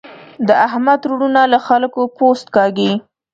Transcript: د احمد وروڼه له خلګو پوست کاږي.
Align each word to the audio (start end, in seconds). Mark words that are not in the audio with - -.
د 0.47 0.49
احمد 0.67 1.01
وروڼه 1.07 1.43
له 1.53 1.59
خلګو 1.67 2.03
پوست 2.17 2.47
کاږي. 2.55 2.91